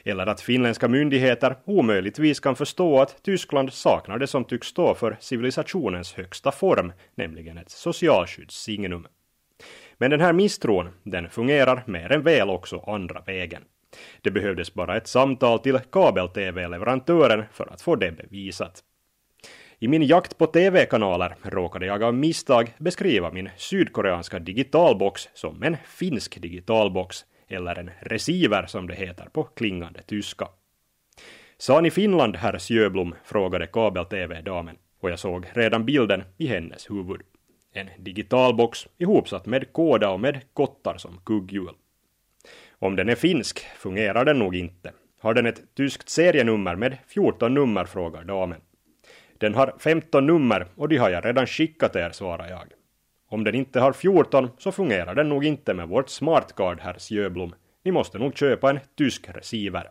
[0.04, 5.16] Eller att finländska myndigheter omöjligtvis kan förstå att Tyskland saknar det som tycks stå för
[5.20, 9.06] civilisationens högsta form, nämligen ett socialskyddssignum.
[9.98, 13.62] Men den här misstron, den fungerar mer än väl också andra vägen.
[14.22, 18.82] Det behövdes bara ett samtal till kabel-tv-leverantören för att få det bevisat.
[19.78, 25.76] I min jakt på tv-kanaler råkade jag av misstag beskriva min sydkoreanska digitalbox som en
[25.86, 30.48] finsk digitalbox, eller en receiver som det heter på klingande tyska.
[31.58, 33.14] Sa ni Finland, herr Sjöblom?
[33.24, 37.20] frågade kabel-tv-damen, och jag såg redan bilden i hennes huvud.
[37.72, 41.74] En digitalbox ihopsatt med kåda och med kottar som kugghjul.
[42.84, 44.92] Om den är finsk fungerar den nog inte.
[45.20, 48.60] Har den ett tyskt serienummer med 14 nummer, frågar damen.
[49.38, 52.72] Den har 15 nummer och de har jag redan skickat er, svarar jag.
[53.28, 57.54] Om den inte har 14 så fungerar den nog inte med vårt smartcard, herr Sjöblom.
[57.84, 59.90] Ni måste nog köpa en tysk receiver.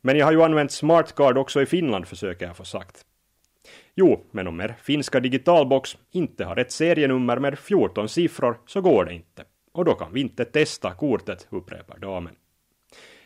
[0.00, 3.04] Men jag har ju använt smartcard också i Finland, försöker jag få sagt.
[3.94, 9.04] Jo, men om er finska digitalbox inte har ett serienummer med 14 siffror så går
[9.04, 9.44] det inte.
[9.74, 12.34] Och då kan vi inte testa kortet, upprepar damen.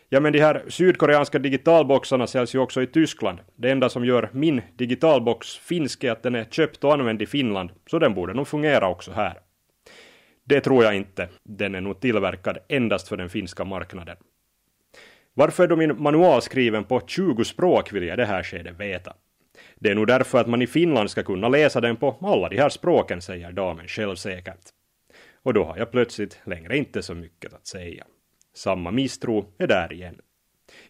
[0.09, 3.39] Ja, men de här sydkoreanska digitalboxarna säljs ju också i Tyskland.
[3.57, 7.27] Det enda som gör min digitalbox finsk är att den är köpt och använd i
[7.27, 9.39] Finland, så den borde nog fungera också här.
[10.45, 11.29] Det tror jag inte.
[11.45, 14.17] Den är nog tillverkad endast för den finska marknaden.
[15.35, 18.81] Varför är då min manual skriven på 20 språk vill jag i det här skedet
[18.81, 19.15] veta.
[19.77, 22.57] Det är nog därför att man i Finland ska kunna läsa den på alla de
[22.57, 24.73] här språken, säger damen självsäkert.
[25.49, 28.05] Och då har jag plötsligt längre inte så mycket att säga.
[28.55, 30.21] Samma misstro är där igen.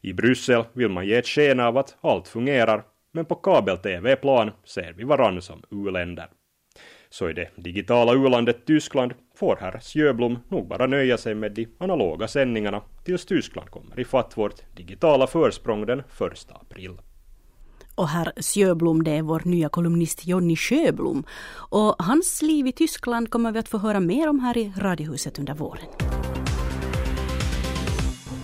[0.00, 4.92] I Bryssel vill man ge ett sken av att allt fungerar, men på kabel-tv-plan ser
[4.92, 6.28] vi varann som uländer.
[7.08, 11.68] Så i det digitala ulandet Tyskland får herr Sjöblom nog bara nöja sig med de
[11.78, 16.06] analoga sändningarna tills Tyskland kommer ifatt vårt digitala försprång den 1
[16.48, 16.98] april.
[17.98, 21.24] Och herr Sjöblom, det är vår nya kolumnist Jonny Sjöblom.
[21.70, 25.38] Och hans liv i Tyskland kommer vi att få höra mer om här i Radiohuset
[25.38, 25.86] under våren.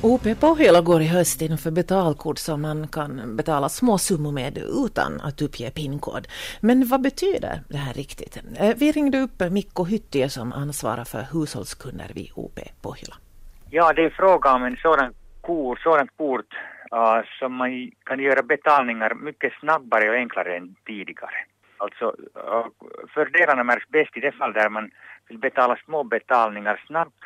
[0.03, 4.59] OP Pohjola går i höst in för betalkort som man kan betala små summor med
[4.59, 6.29] utan att uppge pinkod.
[6.61, 8.39] Men vad betyder det här riktigt?
[8.57, 13.15] Eh, vi ringde upp Mikko Hyttiö som ansvarar för hushållskunder vid OP Pohjola.
[13.71, 16.55] Ja, det är fråga om en sådan kort, sådant kort
[16.93, 21.37] uh, som man kan göra betalningar mycket snabbare och enklare än tidigare.
[21.77, 22.05] Alltså
[22.37, 22.67] uh,
[23.15, 24.91] fördelarna märks bäst i det fall där man
[25.29, 27.25] vill betala små betalningar snabbt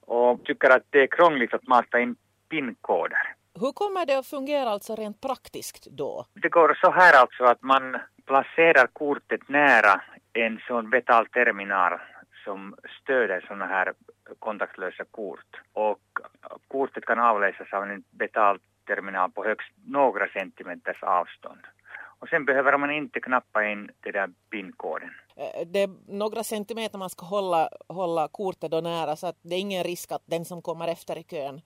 [0.00, 2.16] och tycker att det är krångligt att mata in
[2.48, 3.34] PIN-koder.
[3.60, 6.26] Hur kommer det att fungera alltså rent praktiskt då?
[6.34, 7.96] Det går så här alltså att man
[8.26, 11.98] placerar kortet nära en sån betalterminal
[12.44, 13.92] som stöder sådana här
[14.38, 15.60] kontaktlösa kort.
[15.72, 16.00] Och
[16.68, 18.04] kortet kan avläsas av en
[18.88, 21.60] betalterminal på högst några centimeters avstånd.
[22.20, 25.10] Och sen behöver man inte knappa in den där PIN-koden.
[25.36, 29.54] Eh, det är några centimeter man ska hålla, hålla kortet då nära så att det
[29.54, 31.60] är ingen risk att den som kommer efter i kön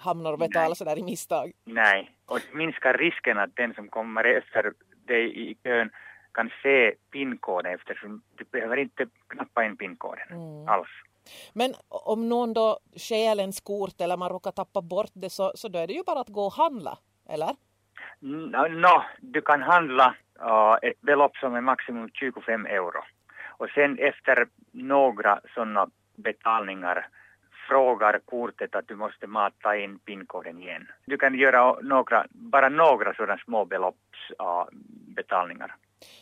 [0.00, 1.52] hamnar och betalar sådär i misstag.
[1.64, 4.72] Nej, och det minskar risken att den som kommer efter
[5.06, 5.90] dig i kön
[6.32, 10.68] kan se PIN-koden eftersom du behöver inte knappa in PIN-koden mm.
[10.68, 10.88] alls.
[11.52, 15.68] Men om någon då stjäl ens kort eller man råkar tappa bort det så, så
[15.68, 17.56] då är det ju bara att gå och handla, eller?
[18.22, 23.02] Mm, nå, no, du kan handla uh, ett belopp som är maximum 25 euro.
[23.58, 27.08] Och sen efter några sådana betalningar
[27.68, 30.88] frågar kortet att du måste mata in pinkoden igen.
[31.06, 34.62] Du kan göra några, bara några sådana små beloppsbetalningar.
[34.62, 35.74] uh, betalningar.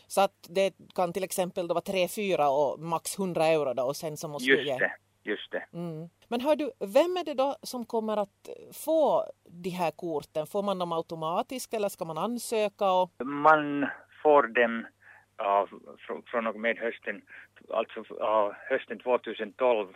[0.07, 3.83] Så att det kan till exempel då vara 3, 4 och max 100 euro då
[3.83, 4.77] och sen så måste Just du ge.
[4.77, 4.91] det,
[5.23, 5.63] just det.
[5.73, 6.09] Mm.
[6.27, 8.49] Men hör du, vem är det då som kommer att
[8.85, 9.25] få
[9.63, 10.47] de här korten?
[10.47, 12.91] Får man dem automatiskt eller ska man ansöka?
[12.91, 13.11] Och...
[13.25, 13.87] Man
[14.23, 14.85] får dem
[15.41, 15.65] uh,
[15.99, 17.21] från, från och med hösten,
[17.69, 19.95] alltså uh, hösten 2012.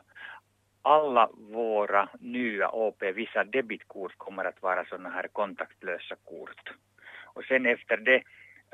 [0.82, 6.74] Alla våra nya OP, vissa debitkort kommer att vara sådana här kontaktlösa kort.
[7.34, 8.24] Och sen efter det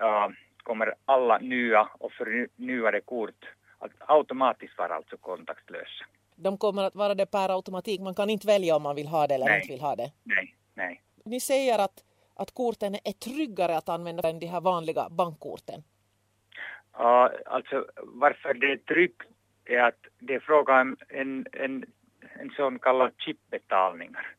[0.01, 0.29] uh,
[0.63, 3.45] kommer alla nya och förnyade kort
[3.77, 6.05] att automatiskt vara alltså kontaktlösa.
[6.35, 9.27] De kommer att vara det per automatik, man kan inte välja om man vill ha
[9.27, 9.61] det eller Nej.
[9.61, 10.11] inte vill ha det.
[10.23, 11.01] Nej, nej.
[11.25, 12.03] Ni säger att,
[12.35, 15.83] att korten är tryggare att använda än de här vanliga bankkorten.
[16.99, 19.21] Uh, alltså varför det är tryggt
[19.65, 21.85] är att det är fråga om en, en,
[22.19, 24.35] en sån kallad chipbetalningar.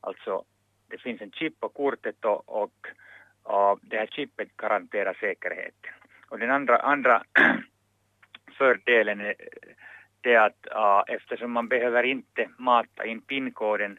[0.00, 0.44] Alltså
[0.90, 2.86] det finns en chip på kortet och, och,
[3.48, 5.92] och det här chippet garanterar säkerheten.
[6.28, 7.22] Och den andra, andra
[8.58, 9.34] fördelen är
[10.20, 13.98] det att uh, eftersom man behöver inte mata in pinkoden,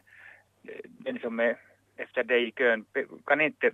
[0.84, 1.56] den som är
[1.96, 2.84] efter dig i kön
[3.26, 3.70] kan inte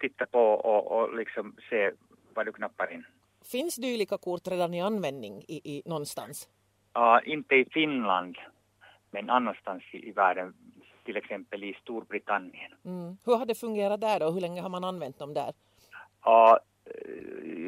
[0.00, 1.90] titta på och, och liksom se
[2.34, 3.04] vad du knappar in.
[3.52, 6.48] Finns dylika kort redan i användning i, i någonstans?
[6.98, 8.38] Uh, inte i Finland,
[9.10, 10.54] men annanstans i, i världen,
[11.04, 12.72] till exempel i Storbritannien.
[12.84, 13.16] Mm.
[13.24, 14.30] Hur har det fungerat där då?
[14.30, 15.52] Hur länge har man använt dem där?
[16.26, 16.56] Uh,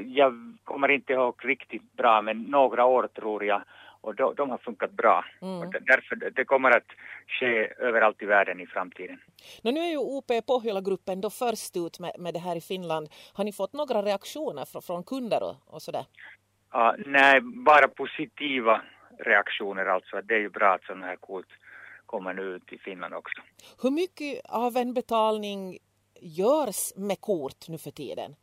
[0.06, 3.62] jag kommer inte ihåg riktigt bra, men några år tror jag.
[4.00, 5.24] Och de, de har funkat bra.
[5.42, 5.58] Mm.
[5.58, 6.86] Och därför det kommer att
[7.26, 9.20] ske överallt i världen i framtiden.
[9.62, 13.08] No, nu är ju OP Pohjola-gruppen då först ut med, med det här i Finland.
[13.32, 16.06] Har ni fått några reaktioner från, från kunder och, och sådär?
[16.74, 18.82] Uh, nej, bara positiva
[19.18, 20.20] reaktioner alltså.
[20.22, 21.46] Det är ju bra att sådana här kort
[22.06, 23.42] kommer nu ut i Finland också.
[23.82, 25.78] Hur mycket av en betalning
[26.20, 28.34] görs med kort nu för tiden?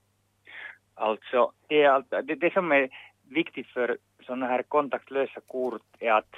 [0.94, 2.90] Alltså, det, är allt, det, det som är
[3.30, 6.36] viktigt för sådana här kontaktlösa kort är att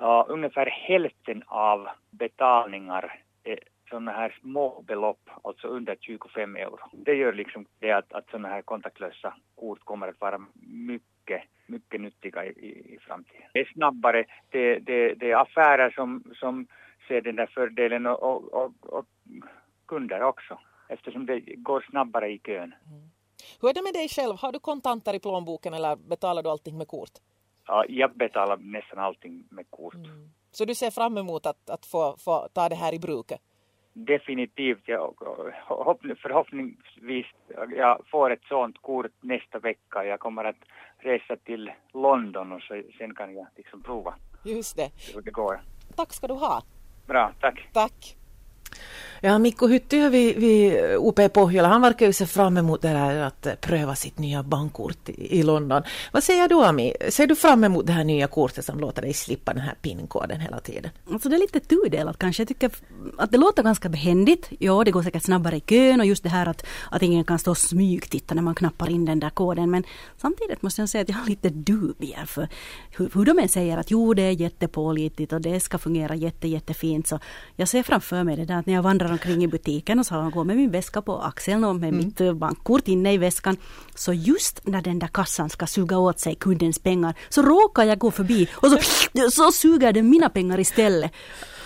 [0.00, 3.58] uh, ungefär hälften av betalningar är
[3.90, 6.78] sådana här små belopp, alltså under 25 euro.
[6.92, 11.09] Det gör liksom det att, att sådana här kontaktlösa kort kommer att vara mycket,
[11.66, 13.46] mycket nyttiga i, i, i framtiden.
[13.52, 16.66] Det är snabbare, det, det, det är affärer som, som
[17.08, 19.06] ser den där fördelen och, och, och, och
[19.86, 22.74] kunder också, eftersom det går snabbare i kön.
[22.86, 23.10] Mm.
[23.60, 24.36] Hur är det med dig själv?
[24.36, 27.14] Har du kontanter i plånboken eller betalar du allting med kort?
[27.66, 29.94] Ja, jag betalar nästan allting med kort.
[29.94, 30.30] Mm.
[30.50, 33.40] Så du ser fram emot att, att få, få ta det här i bruket?
[33.92, 34.82] Definitivt.
[34.84, 35.14] Jag,
[35.66, 37.26] hopp, förhoppningsvis
[37.76, 40.04] jag får ett sånt kort nästa vecka.
[40.04, 40.56] Jag kommer att
[40.98, 44.90] resa till London och så, sen kan jag liksom prova Just det.
[45.14, 45.60] hur det går.
[45.96, 46.62] Tack ska du ha.
[47.06, 47.68] Bra, tack.
[47.72, 48.16] Tack.
[49.22, 52.88] Ja, Mikko Hyttö vid, vid OP eh, Pohjola, han verkar ju se fram emot det
[52.88, 55.82] här att eh, pröva sitt nya bankkort i, i London.
[56.12, 56.94] Vad säger du Ami?
[57.08, 60.40] Ser du fram emot det här nya kortet som låter dig slippa den här pinkoden
[60.40, 60.90] hela tiden?
[61.12, 62.40] Alltså det är lite tudelat kanske.
[62.40, 62.70] Jag tycker
[63.18, 64.48] att det låter ganska behändigt.
[64.58, 67.38] Ja, det går säkert snabbare i kön och just det här att, att ingen kan
[67.38, 69.70] stå och smygtitta när man knappar in den där koden.
[69.70, 69.84] Men
[70.16, 72.48] samtidigt måste jag säga att jag har lite dubier för
[72.96, 76.48] hur, hur de än säger att jo, det är jättepålitligt och det ska fungera jätte,
[76.48, 77.06] jättefint.
[77.06, 77.18] Så
[77.56, 80.14] jag ser framför mig det där att när jag vandrar omkring i butiken och så
[80.14, 82.04] jag går med min väska på axeln och med mm.
[82.04, 83.56] mitt bankkort inne i väskan.
[83.94, 87.98] Så just när den där kassan ska suga åt sig kundens pengar så råkar jag
[87.98, 88.78] gå förbi och så,
[89.30, 91.12] så suger den mina pengar istället.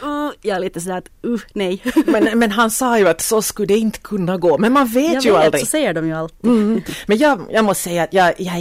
[0.02, 1.82] Uh, jag är lite sådär att uh, nej.
[2.06, 4.58] Men, men han sa ju att så skulle det inte kunna gå.
[4.58, 5.60] Men man vet jag ju vet, aldrig.
[5.60, 6.50] så säger de ju alltid.
[6.50, 6.82] Mm.
[7.06, 8.60] Men jag, jag måste säga att jag, jag är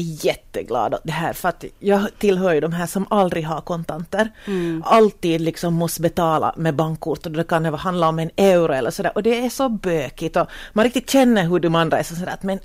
[0.54, 4.32] jätteglad åt det här för att jag tillhör ju de här som aldrig har kontanter.
[4.46, 4.84] Mm.
[4.86, 9.12] Alltid liksom måste betala med bankkort och det kan handla om en euro eller sådär
[9.16, 12.34] och det är så bökigt och man riktigt känner hur de andra är så sådär
[12.34, 12.60] att men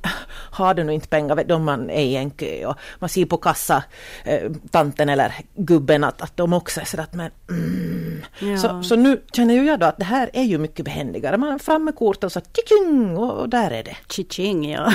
[0.51, 3.25] har du nu inte pengar vet om man är i en kö och man ser
[3.25, 3.83] på kassa
[4.25, 8.23] eh, tanten eller gubben att, att de också är sådär att men mm.
[8.39, 8.59] Ja.
[8.59, 11.37] så, så nu känner ju jag då att det här är ju mycket behändigare.
[11.37, 13.97] Man är fram med kortet och så tjing och, och där är det.
[14.09, 14.93] Chiching, ja.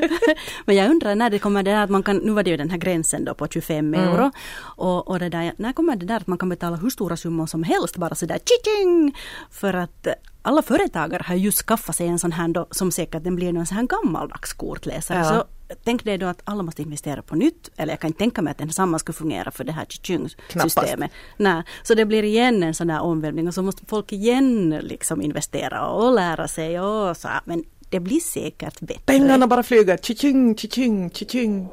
[0.64, 2.56] Men jag undrar när det kommer det där att man kan, nu var det ju
[2.56, 4.08] den här gränsen då på 25 Mm.
[4.08, 4.30] euro.
[4.60, 7.46] Och, och det där, när kommer det där att man kan betala hur stora summor
[7.46, 9.16] som helst bara sådär chiching?
[9.50, 10.06] För att
[10.42, 13.66] alla företagare har just skaffat sig en sån här då, som säkert den blir någon
[13.66, 15.18] sån här gammaldags kortläsare.
[15.18, 15.24] Ja.
[15.24, 15.44] Så
[15.84, 17.70] tänk dig då att alla måste investera på nytt.
[17.76, 21.10] Eller jag kan inte tänka mig att den samma skulle fungera för det här chiching-systemet.
[21.36, 25.22] Nej, så det blir igen en sån här omvälvning och så måste folk igen liksom
[25.22, 27.28] investera och lära sig och så.
[27.44, 29.02] Men det blir säkert bättre.
[29.06, 31.68] Pengarna bara flyger, tjing, tjing, tjing.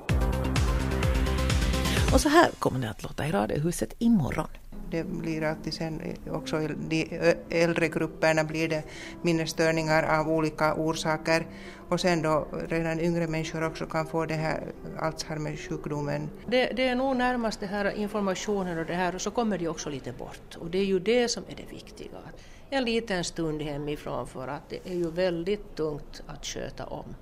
[2.14, 4.48] Och så här kommer det att låta i Radiohuset imorgon.
[4.92, 6.02] det blir alltid sen
[6.32, 8.84] också i de äldre grupperna blir det
[9.22, 11.48] minnesstörningar av olika orsaker
[11.90, 14.64] och sen då redan yngre människor också kan få det här
[15.00, 16.30] Alzheimer-sjukdomen.
[16.48, 19.68] Det, det, är nog närmast det här informationen och det här och så kommer de
[19.68, 22.18] också lite bort och det är ju det som är det viktiga.
[22.70, 27.16] En liten stund hemifrån för att det är ju väldigt tungt att sköta om.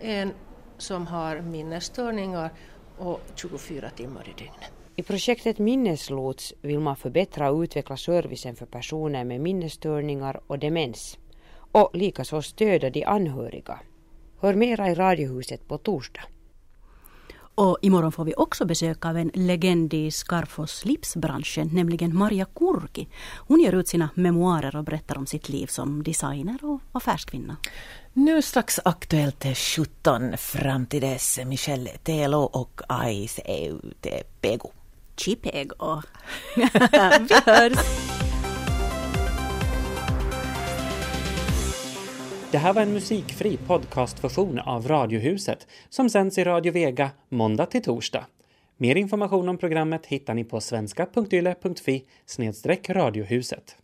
[0.00, 0.32] En
[0.78, 2.50] som har minnesstörningar
[2.98, 4.72] och 24 timmar i dygnet.
[4.96, 11.18] I projektet Minneslots vill man förbättra och utveckla servicen för personer med minnesstörningar och demens
[11.72, 13.80] och likaså stödja de anhöriga.
[14.40, 16.22] Hör mera i Radiohuset på torsdag.
[17.54, 23.08] Och imorgon får vi också besök av en legend i Skarfos slipsbranschen, nämligen Maria Kurki.
[23.48, 27.56] Hon ger ut sina memoarer och berättar om sitt liv som designer och affärskvinna.
[28.18, 34.70] Nu strax aktuellt till 17 fram till dess Michelle Telo och Ais ute Pego.
[35.16, 36.02] Chipego.
[36.56, 37.78] vi hörs!
[42.50, 47.82] Det här var en musikfri podcastversion av Radiohuset som sänds i Radio Vega måndag till
[47.82, 48.26] torsdag.
[48.76, 52.04] Mer information om programmet hittar ni på svenska.yle.fi
[52.88, 53.76] radiohuset.